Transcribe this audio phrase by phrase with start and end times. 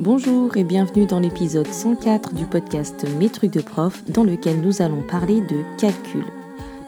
[0.00, 4.82] Bonjour et bienvenue dans l'épisode 104 du podcast Mes trucs de prof dans lequel nous
[4.82, 6.24] allons parler de calcul.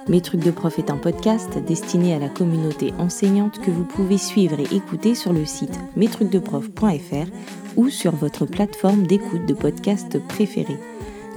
[0.09, 4.19] Mes trucs de prof est un podcast destiné à la communauté enseignante que vous pouvez
[4.19, 7.31] suivre et écouter sur le site mestrucsdeprof.fr
[7.77, 10.79] ou sur votre plateforme d'écoute de podcast préférée.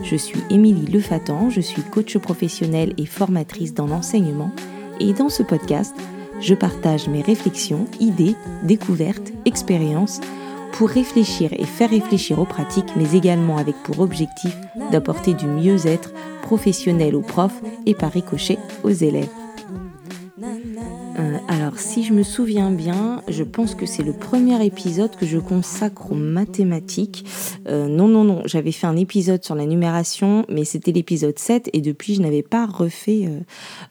[0.02, 4.52] Je suis Émilie Lefatan, je suis coach professionnelle et formatrice dans l'enseignement
[5.00, 5.96] et dans ce podcast,
[6.42, 10.20] je partage mes réflexions, idées, découvertes, expériences
[10.72, 14.56] pour réfléchir et faire réfléchir aux pratiques, mais également avec pour objectif
[14.92, 19.30] d'apporter du mieux-être professionnel aux profs et par ricochet aux élèves.
[21.20, 25.26] Euh, alors, si je me souviens bien, je pense que c'est le premier épisode que
[25.26, 27.26] je consacre aux mathématiques.
[27.68, 31.70] Euh, non, non, non, j'avais fait un épisode sur la numération, mais c'était l'épisode 7
[31.74, 33.28] et depuis, je n'avais pas refait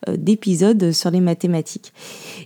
[0.08, 1.92] euh, d'épisode sur les mathématiques.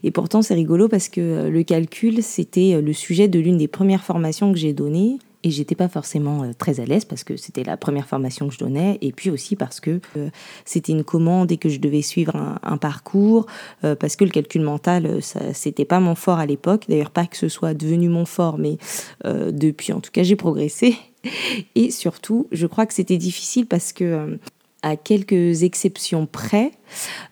[0.02, 4.04] Et pourtant, c'est rigolo parce que le calcul, c'était le sujet de l'une des premières
[4.04, 7.64] formations que j'ai données et j'étais pas forcément euh, très à l'aise parce que c'était
[7.64, 10.30] la première formation que je donnais et puis aussi parce que euh,
[10.64, 13.46] c'était une commande et que je devais suivre un, parcours
[13.84, 16.84] euh, parce que le calcul mental ça c'était pas mon fort à l'époque.
[16.88, 18.78] D'ailleurs pas que ce soit devenu mon fort mais
[19.24, 20.96] depuis en tout cas j'ai progressé.
[21.74, 24.38] Et surtout je crois que c'était difficile parce que
[24.82, 26.72] à quelques exceptions près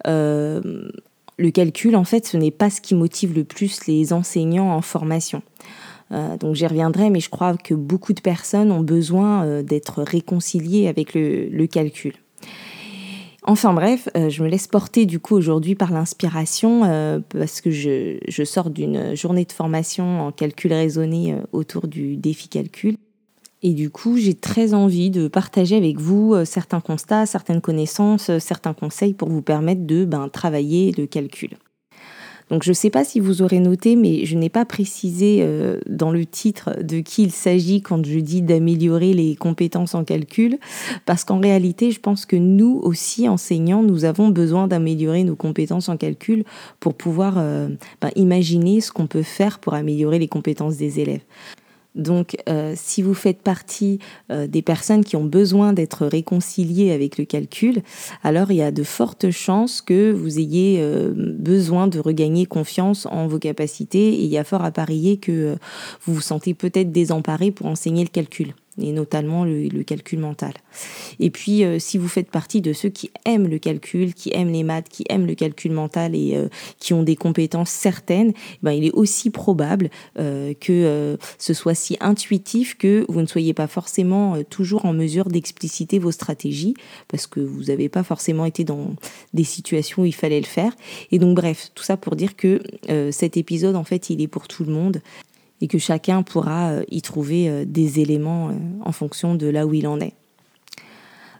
[0.04, 4.82] le calcul en fait ce n'est pas ce qui motive le plus les enseignants en
[4.82, 5.42] formation
[6.12, 10.02] euh, donc j'y reviendrai, mais je crois que beaucoup de personnes ont besoin euh, d'être
[10.02, 12.14] réconciliées avec le, calcul.
[13.44, 18.18] Enfin bref, euh, je me laisse porter du coup aujourd'hui par l'inspiration parce que je,
[18.28, 22.96] je sors d'une journée de formation en calcul raisonné autour du défi calcul.
[23.62, 28.72] Et du coup, j'ai très envie de partager avec vous certains constats, certaines connaissances, certains
[28.72, 31.50] conseils pour vous permettre de ben, travailler le calcul.
[32.50, 35.78] Donc je ne sais pas si vous aurez noté, mais je n'ai pas précisé euh,
[35.88, 40.58] dans le titre de qui il s'agit quand je dis d'améliorer les compétences en calcul,
[41.06, 45.88] parce qu'en réalité, je pense que nous aussi, enseignants, nous avons besoin d'améliorer nos compétences
[45.88, 46.44] en calcul
[46.80, 47.68] pour pouvoir euh,
[48.00, 51.22] ben, imaginer ce qu'on peut faire pour améliorer les compétences des élèves.
[51.94, 53.98] Donc, euh, si vous faites partie
[54.30, 57.82] euh, des personnes qui ont besoin d'être réconciliées avec le calcul,
[58.22, 63.06] alors il y a de fortes chances que vous ayez euh, besoin de regagner confiance
[63.06, 64.08] en vos capacités.
[64.08, 65.56] Et il y a fort à parier que
[66.02, 70.52] vous vous sentez peut-être désemparé pour enseigner le calcul et notamment le, calcul mental.
[71.18, 74.52] Et puis, euh, si vous faites partie de ceux qui aiment le calcul, qui aiment
[74.52, 76.48] les maths, qui aiment le calcul mental et euh,
[76.78, 78.32] qui ont des compétences certaines,
[78.62, 83.54] ben, il est aussi probable euh, que ce soit si intuitif que vous ne soyez
[83.54, 86.74] pas forcément toujours en mesure d'expliciter vos stratégies
[87.08, 88.94] parce que vous n'avez pas forcément été dans
[89.34, 90.72] des situations où il fallait le faire.
[91.10, 92.60] Et donc, bref, tout ça pour dire que
[93.10, 95.00] cet épisode, en fait, il est pour tout le monde
[95.60, 98.52] et que chacun pourra euh, y trouver euh, des éléments euh,
[98.84, 100.14] en fonction de là où il en est.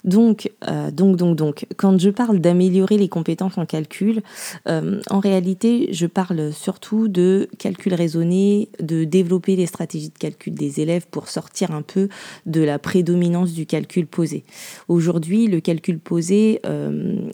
[0.03, 0.51] Donc,
[0.95, 4.23] donc, donc, donc, quand je parle d'améliorer les compétences en calcul,
[4.65, 10.81] en réalité, je parle surtout de calcul raisonné, de développer les stratégies de calcul des
[10.81, 12.09] élèves pour sortir un peu
[12.47, 14.43] de la prédominance du calcul posé.
[14.89, 16.63] Aujourd'hui, le calcul posé,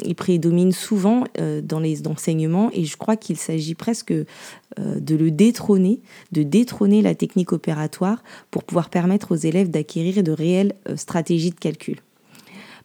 [0.04, 1.22] il prédomine souvent
[1.62, 4.12] dans les enseignements et je crois qu'il s'agit presque
[4.78, 6.00] de le détrôner,
[6.32, 11.58] de détrôner la technique opératoire pour pouvoir permettre aux élèves d'acquérir de réelles stratégies de
[11.58, 11.96] calcul.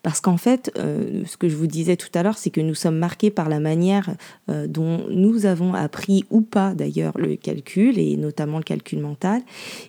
[0.03, 2.73] Parce qu'en fait, euh, ce que je vous disais tout à l'heure, c'est que nous
[2.73, 4.09] sommes marqués par la manière
[4.49, 9.41] euh, dont nous avons appris ou pas d'ailleurs le calcul, et notamment le calcul mental.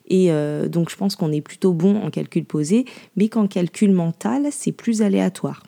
[0.08, 2.84] Et euh, donc je pense qu'on est plutôt bon en calcul posé,
[3.16, 5.62] mais qu'en calcul mental, c'est plus aléatoire.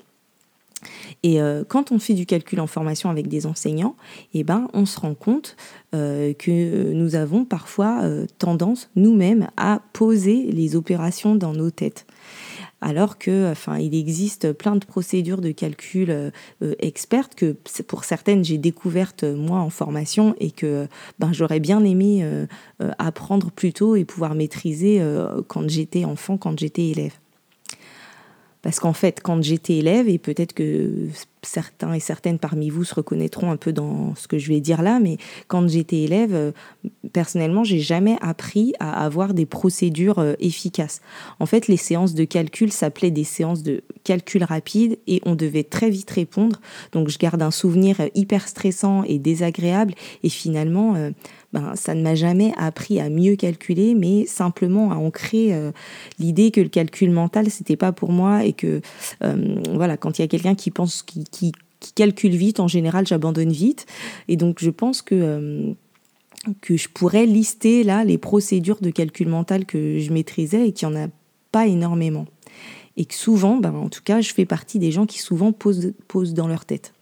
[1.22, 3.97] Et quand on fait du calcul en formation avec des enseignants,
[4.34, 5.56] eh ben, on se rend compte
[5.93, 8.03] que nous avons parfois
[8.39, 12.06] tendance nous-mêmes à poser les opérations dans nos têtes
[12.84, 16.31] alors que, enfin, il existe plein de procédures de calcul euh,
[16.62, 17.56] euh, expertes que
[17.87, 20.87] pour certaines j'ai découvertes euh, moi en formation et que
[21.19, 22.25] ben, j'aurais bien aimé
[22.99, 25.03] apprendre plus tôt et pouvoir maîtriser
[25.49, 27.12] quand j'étais enfant, quand j'étais élève.
[28.64, 30.90] Parce qu'en fait, quand j'étais élève, et peut-être que
[31.43, 34.81] certains et certaines parmi vous se reconnaîtront un peu dans ce que je vais dire
[34.81, 35.19] là, mais
[35.49, 36.52] quand j'étais élève, euh,
[37.12, 41.02] personnellement, j'ai jamais appris à avoir des procédures euh, efficaces.
[41.40, 45.62] En fait, les séances de calcul s'appelaient des séances de calcul rapide et on devait
[45.62, 46.62] très vite répondre.
[46.93, 50.94] Donc, je garde un souvenir euh, hyper stressant et désagréable et finalement,
[51.55, 55.71] ben, ça ne m'a jamais appris à mieux calculer, mais simplement à ancrer euh,
[56.19, 58.81] l'idée que le calcul mental, c'était pas pour moi et que,
[59.23, 61.53] euh, voilà, quand il y a quelqu'un qui pense, qui,
[61.95, 63.87] calcule vite, en général, j'abandonne vite.
[64.27, 65.73] Et donc, je pense que euh,
[66.61, 70.89] que je pourrais lister là les procédures de calcul mental que je maîtrisais et qu'il
[70.89, 71.09] n'y en a
[71.53, 72.27] pas énormément.
[72.97, 75.93] Et que souvent, ben, en tout cas, je fais partie des gens qui souvent posent,
[76.09, 76.95] posent dans leur tête.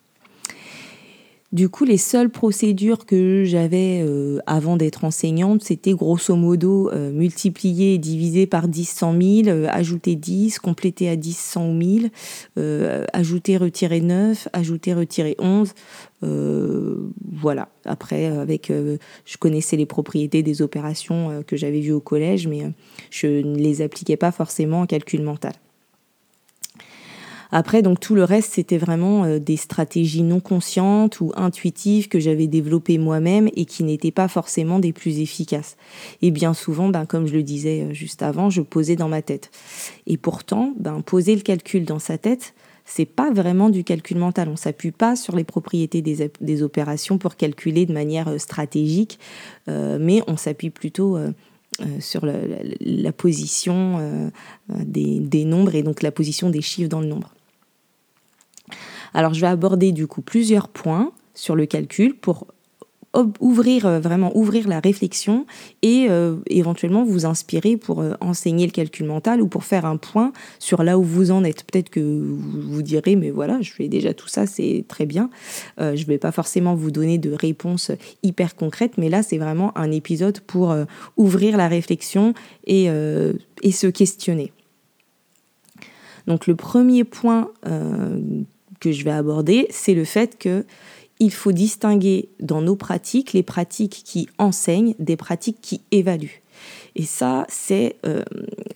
[1.53, 7.13] Du coup, les seules procédures que j'avais euh, avant d'être enseignante, c'était grosso modo euh,
[7.13, 12.11] multiplier et diviser par 10, 100 000, ajouter 10, compléter à 10, 100 ou 1000,
[12.57, 15.75] euh, ajouter, retirer 9, ajouter, retirer 11.
[16.23, 17.69] voilà.
[17.85, 22.63] Après, avec, je connaissais les propriétés des opérations que j'avais vues au collège, mais
[23.11, 25.53] je ne les appliquais pas forcément en calcul mental.
[27.55, 32.19] Après, donc tout le reste, c'était vraiment euh, des stratégies non conscientes ou intuitives que
[32.19, 35.77] j'avais développées moi-même et qui n'étaient pas forcément des plus efficaces.
[36.23, 39.21] Et bien souvent, ben, comme je le disais euh, juste avant, je posais dans ma
[39.21, 39.51] tête.
[40.07, 42.55] Et pourtant, ben, poser le calcul dans sa tête,
[42.87, 44.49] c'est pas vraiment du calcul mental.
[44.49, 49.19] On s'appuie pas sur les propriétés des, opérations pour calculer de manière euh, stratégique,
[49.69, 51.19] mais on s'appuie plutôt
[52.01, 54.31] sur la, position
[54.69, 57.33] des, nombres et donc la position des chiffres dans le nombre.
[59.15, 62.47] Alors je vais aborder du coup plusieurs points sur le calcul pour
[63.41, 65.47] ouvrir euh, vraiment ouvrir la réflexion
[65.83, 69.97] et euh, éventuellement vous inspirer pour euh, enseigner le calcul mental ou pour faire un
[69.97, 71.65] point sur là où vous en êtes.
[71.65, 75.31] Peut-être que vous direz mais voilà, je fais déjà tout ça, c'est très bien.
[75.79, 77.91] je ne vais pas forcément vous donner de réponses
[78.23, 80.75] hyper concrètes, mais là c'est vraiment un épisode pour
[81.17, 82.35] ouvrir la réflexion
[82.67, 84.53] et se questionner.
[86.27, 87.51] Donc le premier point
[88.83, 90.67] que je vais aborder, c'est le fait que
[91.21, 96.43] il faut distinguer dans nos pratiques les pratiques qui enseignent des pratiques qui évaluent.
[96.97, 98.23] Et ça, c'est euh,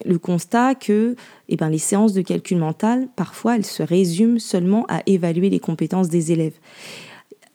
[0.04, 1.16] le constat que
[1.48, 5.58] eh ben, les séances de calcul mental, parfois, elles se résument seulement à évaluer les
[5.58, 6.54] compétences des élèves.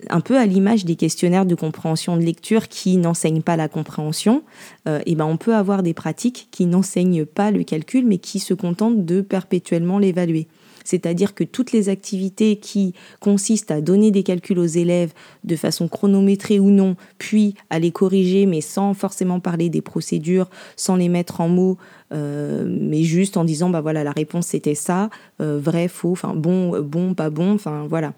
[0.10, 4.44] Un peu à l'image des questionnaires de compréhension de lecture qui n'enseignent pas la compréhension,
[4.90, 8.40] euh, eh ben, on peut avoir des pratiques qui n'enseignent pas le calcul, mais qui
[8.40, 10.48] se contentent de perpétuellement l'évaluer.
[10.84, 15.14] C'est-à-dire que toutes les activités qui consistent à donner des calculs aux élèves
[15.44, 20.50] de façon chronométrée ou non, puis à les corriger, mais sans forcément parler des procédures,
[20.76, 21.78] sans les mettre en mots,
[22.12, 25.10] euh, mais juste en disant bah voilà la réponse c'était ça,
[25.42, 28.14] euh, vrai, faux, enfin bon, bon, pas bon, enfin voilà.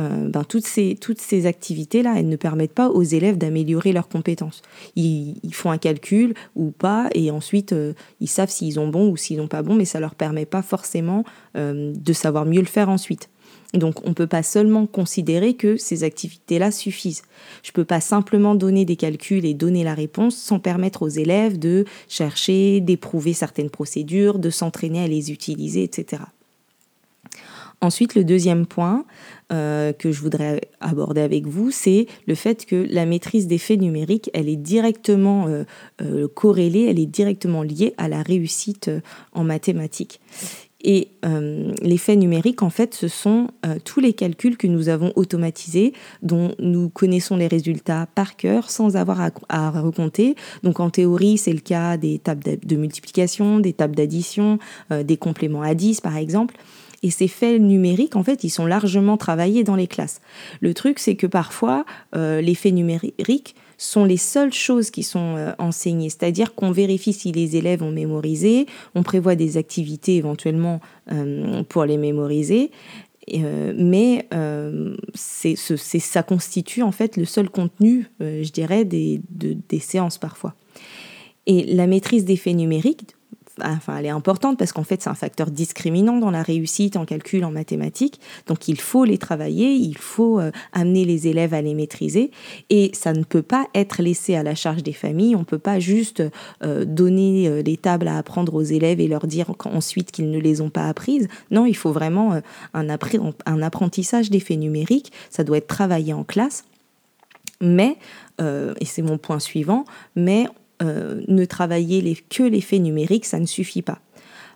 [0.00, 4.08] Euh, ben, toutes ces, toutes ces activités-là, elles ne permettent pas aux élèves d'améliorer leurs
[4.08, 4.62] compétences.
[4.96, 7.74] Ils, font un calcul ou pas, et ensuite
[8.20, 10.62] ils savent s'ils ont bon ou s'ils n'ont pas bon, mais ça leur permet pas
[10.62, 11.24] forcément
[11.54, 13.28] de savoir mieux le faire ensuite.
[13.74, 17.22] Donc on ne peut pas seulement considérer que ces activités-là suffisent.
[17.62, 21.08] Je ne peux pas simplement donner des calculs et donner la réponse sans permettre aux
[21.08, 26.22] élèves de chercher, d'éprouver certaines procédures, de s'entraîner à les utiliser, etc.
[27.82, 29.04] Ensuite, le deuxième point
[29.52, 33.80] euh, que je voudrais aborder avec vous, c'est le fait que la maîtrise des faits
[33.80, 35.64] numériques, elle est directement euh,
[36.00, 38.88] euh, corrélée, elle est directement liée à la réussite
[39.32, 40.20] en mathématiques.
[40.84, 45.12] Et euh, l'effet numérique, en fait, ce sont euh, tous les calculs que nous avons
[45.14, 45.92] automatisés,
[46.22, 50.34] dont nous connaissons les résultats par cœur sans avoir à, recompter.
[50.62, 54.58] Donc en théorie, c'est le cas des tables de multiplication, des tables d'addition,
[54.90, 56.56] euh, des compléments à 10 par exemple.
[57.04, 60.20] Et ces faits numériques, en fait, ils sont largement travaillés dans les classes.
[60.60, 61.84] Le truc, c'est que parfois,
[62.14, 66.10] euh, les faits numériques sont les seules choses qui sont euh, enseignées.
[66.10, 71.84] C'est-à-dire qu'on vérifie si les élèves ont mémorisé, on prévoit des activités éventuellement euh, pour
[71.84, 72.70] les mémoriser.
[73.30, 74.26] mais
[75.14, 80.54] c'est, ça constitue en fait le seul contenu, je dirais, des, des séances parfois.
[81.46, 83.16] Et la maîtrise des faits numériques,
[83.60, 87.04] enfin, elle est importante parce qu'en fait, c'est un facteur discriminant dans la réussite en
[87.04, 88.20] calcul, en mathématiques.
[88.46, 92.30] Donc, il faut les travailler, il faut euh, amener les élèves à les maîtriser.
[92.70, 95.36] Et ça ne peut pas être laissé à la charge des familles.
[95.36, 96.22] On ne peut pas juste
[96.62, 100.38] euh, donner euh, les tables à apprendre aux élèves et leur dire ensuite qu'ils ne
[100.38, 101.28] les ont pas apprises.
[101.50, 102.40] Non, il faut vraiment
[102.74, 105.12] un, un apprentissage des faits numériques.
[105.30, 106.64] Ça doit être travaillé en classe.
[107.60, 107.96] Mais,
[108.40, 109.84] et c'est mon point suivant,
[110.16, 110.48] mais
[110.82, 114.00] euh, ne travailler que les faits numériques, ça ne suffit pas.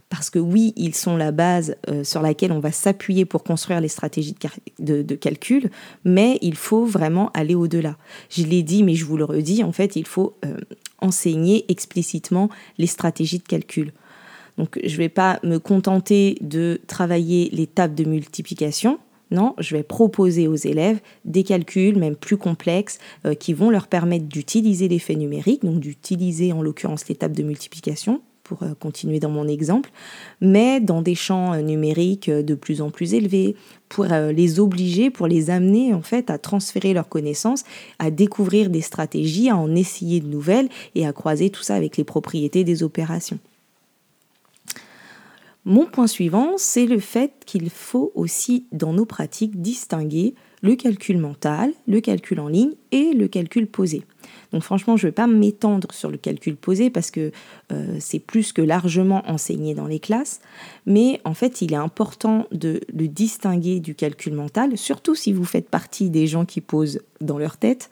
[0.08, 3.80] Parce que oui, ils sont la base euh, sur laquelle on va s'appuyer pour construire
[3.80, 4.36] les stratégies
[4.78, 5.70] de, calcul,
[6.04, 7.96] mais il faut vraiment aller au-delà.
[8.30, 10.58] Je l'ai dit, mais je vous le redis, en fait, il faut euh,
[11.00, 13.92] enseigner explicitement les stratégies de calcul.
[14.58, 18.98] Donc je ne vais pas me contenter de travailler les tables de multiplication,
[19.30, 23.88] non, je vais proposer aux élèves des calculs, même plus complexes, euh, qui vont leur
[23.88, 29.48] permettre d'utiliser l'effet numérique, donc d'utiliser en l'occurrence l'étape de multiplication pour continuer dans mon
[29.48, 29.90] exemple,
[30.40, 33.56] mais dans des champs numériques de plus en plus élevés,
[33.88, 37.64] pour les obliger, pour les amener en fait à transférer leurs connaissances,
[37.98, 41.96] à découvrir des stratégies, à en essayer de nouvelles et à croiser tout ça avec
[41.96, 43.40] les propriétés des opérations.
[45.68, 51.18] Mon point suivant, c'est le fait qu'il faut aussi dans nos pratiques distinguer le calcul
[51.18, 54.02] mental, le calcul en ligne et le calcul posé.
[54.52, 57.32] Donc franchement, je ne vais pas m'étendre sur le calcul posé parce que
[57.72, 60.40] euh, c'est plus que largement enseigné dans les classes,
[60.86, 65.44] mais en fait, il est important de le distinguer du calcul mental, surtout si vous
[65.44, 67.90] faites partie des gens qui posent dans leur tête.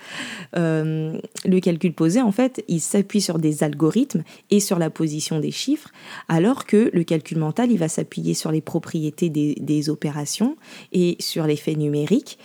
[0.57, 5.41] Euh, le calcul posé, en fait, il s'appuie sur des algorithmes et sur la position
[5.41, 5.91] des chiffres,
[6.29, 10.57] alors que le calcul mental, il va s'appuyer sur les propriétés des, des opérations
[10.93, 12.39] et sur l'effet numérique.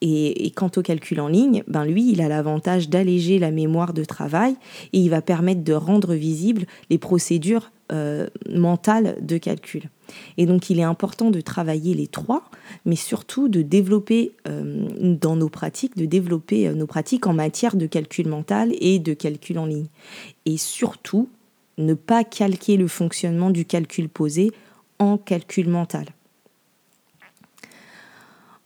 [0.00, 4.04] Et, quant au calcul en ligne, ben lui, il a l'avantage d'alléger la mémoire de
[4.04, 4.54] travail
[4.92, 9.90] et il va permettre de rendre visibles les procédures euh, mentales de calcul.
[10.36, 12.44] Et donc, il est important de travailler les trois,
[12.84, 17.76] mais surtout de développer euh, dans nos pratiques, de développer euh, nos pratiques en matière
[17.76, 19.88] de calcul mental et de calcul en ligne.
[20.46, 21.28] Et surtout,
[21.76, 24.52] ne pas calquer le fonctionnement du calcul posé
[24.98, 26.06] en calcul mental.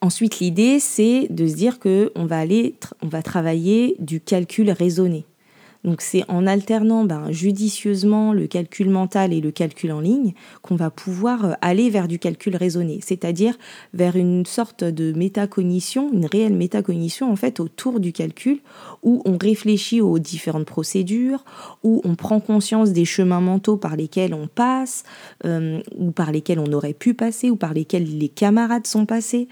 [0.02, 5.24] Ensuite, l'idée, c'est de se dire qu'on va aller, on va travailler du calcul raisonné.
[5.84, 10.76] Donc c'est en alternant ben, judicieusement le calcul mental et le calcul en ligne qu'on
[10.76, 13.58] va pouvoir euh, aller vers du calcul raisonné, c'est-à-dire
[13.92, 18.60] vers une sorte de métacognition, une réelle métacognition en fait autour du calcul,
[19.02, 21.44] où on réfléchit aux différentes procédures,
[21.82, 25.02] où on prend conscience des chemins mentaux par lesquels on passe,
[25.44, 29.48] euh, ou par lesquels on aurait pu passer, ou par lesquels les camarades sont passés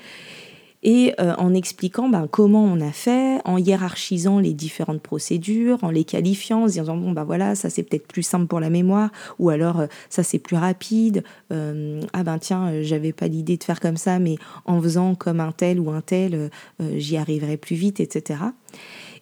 [0.83, 5.91] et euh, en expliquant ben, comment on a fait, en hiérarchisant les différentes procédures, en
[5.91, 8.71] les qualifiant, en se disant bon ben voilà ça c'est peut-être plus simple pour la
[8.71, 11.23] mémoire, ou alors euh, ça c'est plus rapide,
[11.53, 15.41] euh, ah ben tiens j'avais pas l'idée de faire comme ça, mais en faisant comme
[15.41, 16.51] un tel ou un tel
[16.97, 18.41] j'y arriverai plus vite, etc.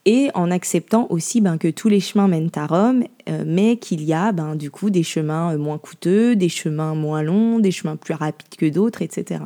[0.05, 3.05] Et en acceptant aussi ben, que tous les chemins mènent à Rome,
[3.47, 7.59] mais qu'il y a ben, du coup des chemins moins coûteux, des chemins moins longs,
[7.59, 9.41] des chemins plus rapides que d'autres, etc.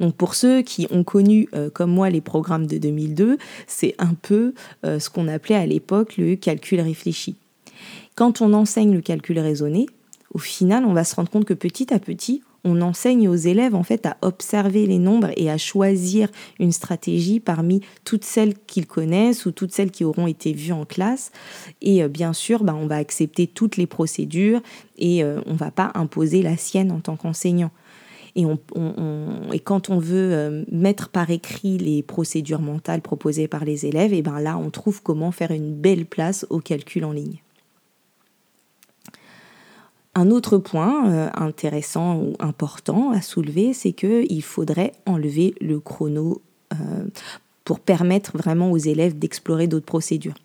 [0.00, 4.14] Donc pour ceux qui ont connu euh, comme moi les programmes de 2002, c'est un
[4.14, 7.36] peu euh, ce qu'on appelait à l'époque le calcul réfléchi.
[8.14, 9.86] Quand on enseigne le calcul raisonné,
[10.32, 13.76] au final, on va se rendre compte que petit à petit, on enseigne aux élèves
[13.76, 18.86] en fait à observer les nombres et à choisir une stratégie parmi toutes celles qu'ils
[18.86, 21.30] connaissent ou toutes celles qui auront été vues en classe.
[21.80, 24.60] Et euh, bien sûr, bah, on va accepter toutes les procédures
[24.98, 27.70] et on ne va pas imposer la sienne en tant qu'enseignant.
[28.36, 34.12] Et, quand on veut euh, mettre par écrit les procédures mentales proposées par les élèves,
[34.12, 37.40] et ben là, on trouve comment faire une belle place au calcul en ligne.
[40.14, 46.42] Un autre point euh, intéressant ou important à soulever, c'est qu'il faudrait enlever le chrono
[46.74, 47.06] euh,
[47.66, 50.36] pour permettre vraiment aux élèves d'explorer d'autres procédures.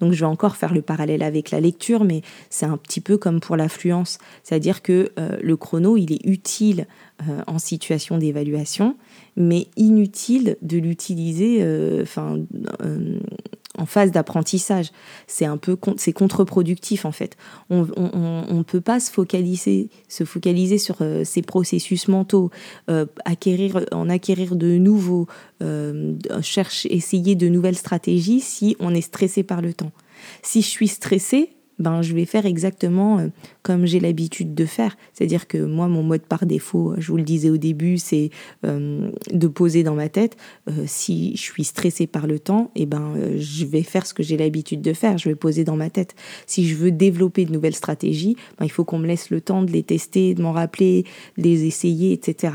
[0.00, 3.16] Donc je vais encore faire le parallèle avec la lecture, mais c'est un petit peu
[3.16, 6.86] comme pour l'affluence, c'est-à-dire que le chrono, il est utile
[7.22, 8.96] euh, en situation d'évaluation,
[9.36, 12.40] mais inutile de l'utiliser euh, enfin,
[12.82, 13.20] euh,
[13.78, 14.90] en phase d'apprentissage.
[15.26, 17.36] C'est un peu c'est contre-productif en fait.
[17.70, 22.50] On ne peut pas se focaliser, se focaliser sur ces processus mentaux,
[23.24, 25.26] acquérir, en acquérir de nouveaux,
[26.40, 29.92] chercher, essayer de nouvelles stratégies si on est stressé par le temps.
[30.42, 33.28] Si je suis stressé, ben, je vais faire exactement euh,
[33.62, 34.96] comme j'ai l'habitude de faire.
[35.12, 38.30] C'est-à-dire que moi, mon mode par défaut, je vous le disais au début, c'est
[38.64, 40.36] euh, de poser dans ma tête.
[40.68, 44.22] Euh, si je suis stressée par le temps, eh ben, je vais faire ce que
[44.22, 45.18] j'ai l'habitude de faire.
[45.18, 46.14] Je vais poser dans ma tête.
[46.46, 49.62] Si je veux développer de nouvelles stratégies, ben, il faut qu'on me laisse le temps
[49.62, 51.04] de les tester, de m'en rappeler,
[51.38, 52.52] de les essayer, etc.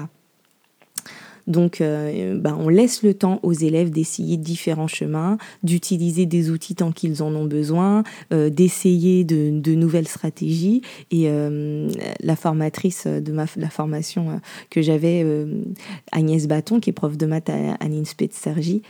[1.50, 6.75] Donc, euh, bah, on laisse le temps aux élèves d'essayer différents chemins, d'utiliser des outils
[6.75, 10.82] tant qu'ils en ont besoin, euh, d'essayer de, nouvelles stratégies.
[11.12, 11.89] Et euh,
[12.22, 14.39] la formatrice de ma, la formation
[14.70, 15.25] que j'avais,
[16.12, 18.84] Agnès Baton, qui est prof de maths à, à l'INSPE Sergi,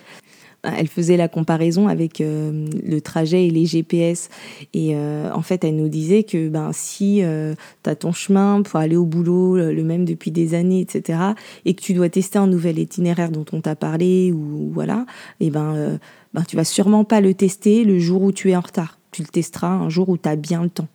[0.64, 4.30] elle faisait la comparaison avec euh, le trajet et les GPS.
[4.74, 8.62] Et euh, en fait, elle nous disait que ben, si euh, tu as ton chemin
[8.62, 11.20] pour aller au boulot, le même depuis des années, etc.,
[11.66, 15.06] et que tu dois tester un nouvel itinéraire dont on t'a parlé, ou voilà,
[15.40, 16.00] et ben,
[16.34, 19.24] ben tu vas sûrement pas le tester le jour où tu es en retard tu
[19.24, 20.88] le testeras un jour où tu as bien le temps.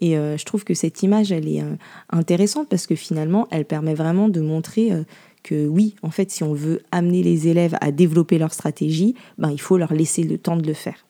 [0.00, 1.62] Et je trouve que cette image, elle est
[2.08, 4.90] intéressante parce que finalement, elle permet vraiment de montrer
[5.42, 9.50] que oui, en fait, si on veut amener les élèves à développer leur stratégie, ben,
[9.50, 11.06] il faut leur laisser le temps de le faire.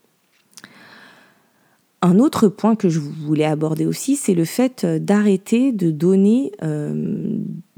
[2.00, 6.52] Un autre point que je voulais aborder aussi, c'est le fait d'arrêter de donner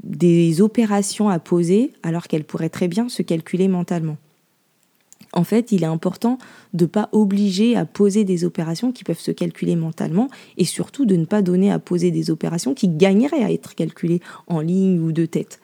[0.03, 4.17] des opérations à poser alors qu'elles pourraient très bien se calculer mentalement.
[5.33, 6.37] En fait, il est important
[6.73, 10.27] de ne pas obliger à poser des opérations qui peuvent se calculer mentalement
[10.57, 14.19] et surtout de ne pas donner à poser des opérations qui gagneraient à être calculées
[14.47, 15.61] en ligne ou de tête.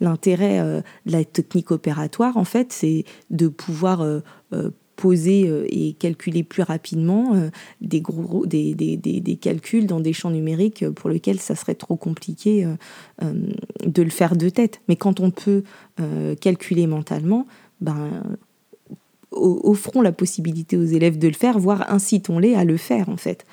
[0.00, 4.20] L'intérêt euh, de la technique opératoire, en fait, c'est de pouvoir euh,
[4.52, 7.34] euh, poser et calculer plus rapidement
[7.80, 8.02] des,
[9.40, 12.66] calculs dans des champs numériques pour lesquels ça serait trop compliqué
[13.22, 14.82] de le faire de tête.
[14.88, 15.62] Mais quand on peut
[16.42, 17.46] calculer mentalement,
[17.80, 18.22] ben,
[19.32, 23.46] offrons la possibilité aux élèves de le faire, voire incitons-les à le faire en fait.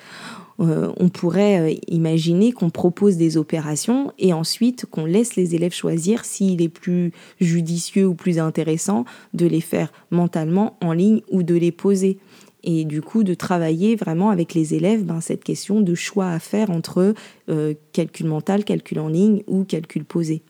[0.59, 5.73] Euh, on pourrait euh, imaginer qu'on propose des opérations et ensuite qu'on laisse les élèves
[5.73, 11.43] choisir s'il est plus judicieux ou plus intéressant de les faire mentalement en ligne ou
[11.43, 12.17] de les poser.
[12.63, 16.39] Et du coup, de travailler vraiment avec les élèves ben, cette question de choix à
[16.39, 17.13] faire entre
[17.49, 20.41] euh, calcul mental, calcul en ligne ou calcul posé.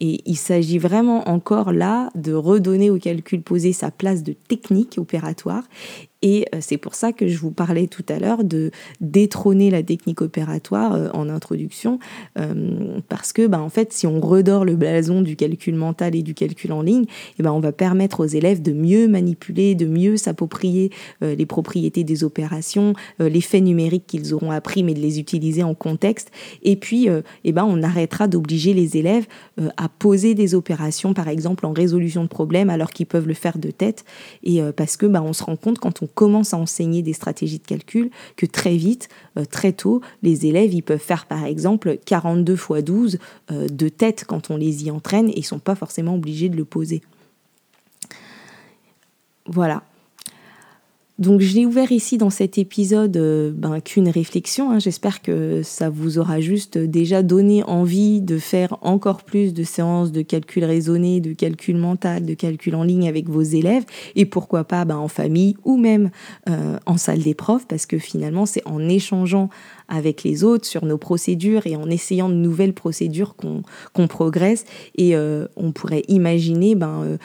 [0.00, 4.96] Et il s'agit vraiment encore là de redonner au calcul posé sa place de technique
[4.98, 5.64] opératoire
[6.22, 9.82] et euh, c'est pour ça que je vous parlais tout à l'heure de détrôner la
[9.82, 11.98] technique opératoire euh, en introduction,
[12.38, 16.22] euh, parce que bah, en fait, si on redore le blason du calcul mental et
[16.22, 17.04] du calcul en ligne,
[17.38, 22.04] eh ben, on va permettre aux élèves de mieux manipuler, de mieux s'approprier les propriétés
[22.04, 26.30] des opérations, les faits numériques qu'ils auront appris, mais de les utiliser en contexte.
[26.62, 27.08] Et puis,
[27.44, 29.26] eh ben, on arrêtera d'obliger les élèves
[29.76, 33.58] à poser des opérations, par exemple en résolution de problèmes, alors qu'ils peuvent le faire
[33.58, 34.04] de tête,
[34.42, 37.58] et parce que bah, on se rend compte quand on commence à enseigner des stratégies
[37.58, 41.98] de calcul que très vite, euh, très tôt, les élèves ils peuvent faire par exemple
[42.04, 43.18] 42 x 12
[43.50, 46.64] de tête quand on les y entraîne et ils sont pas forcément obligés de le
[46.64, 47.02] poser.
[49.46, 49.82] Voilà.
[51.18, 54.70] Donc je l'ai ouvert ici dans cet épisode euh, ben, qu'une réflexion.
[54.70, 54.78] Hein.
[54.78, 60.12] J'espère que ça vous aura juste déjà donné envie de faire encore plus de séances
[60.12, 64.64] de calcul raisonné, de calcul mental, de calcul en ligne avec vos élèves et pourquoi
[64.64, 66.10] pas ben, en famille ou même
[66.50, 69.48] euh, en salle des profs parce que finalement c'est en échangeant
[69.88, 74.66] avec les autres sur nos procédures et en essayant de nouvelles procédures qu'on progresse
[74.98, 77.16] et euh, on pourrait imaginer ben,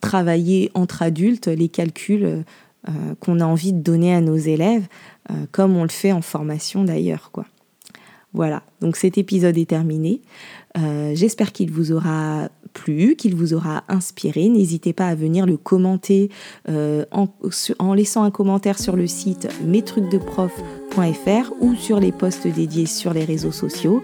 [0.00, 2.44] travailler entre adultes les calculs
[2.88, 4.86] euh, qu'on a envie de donner à nos élèves,
[5.30, 7.32] euh, comme on le fait en formation d'ailleurs.
[8.32, 10.22] Voilà, donc cet épisode est terminé.
[10.76, 14.48] Euh, j'espère qu'il vous aura plu, qu'il vous aura inspiré.
[14.48, 16.30] N'hésitez pas à venir le commenter
[16.68, 23.24] en, laissant un commentaire sur le site mestrucsdeprof.fr ou sur les posts dédiés sur les
[23.24, 24.02] réseaux sociaux.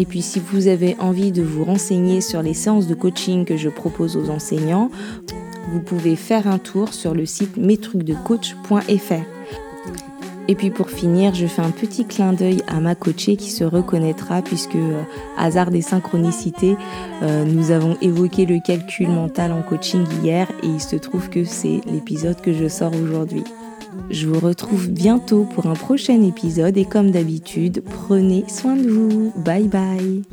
[0.00, 3.58] et puis si vous avez envie de vous renseigner sur les séances de coaching que
[3.58, 4.90] je propose aux enseignants,
[5.72, 9.26] vous pouvez faire un tour sur le site mestrucsdecoach.fr.
[10.50, 13.62] Et puis pour finir, je fais un petit clin d'œil à ma coachée qui se
[13.62, 15.00] reconnaîtra puisque, euh,
[15.38, 16.76] hasard des synchronicités,
[17.22, 21.44] euh, nous avons évoqué le calcul mental en coaching hier et il se trouve que
[21.44, 23.44] c'est l'épisode que je sors aujourd'hui.
[24.10, 29.32] Je vous retrouve bientôt pour un prochain épisode et comme d'habitude, prenez soin de vous.
[29.36, 30.24] Bye bye.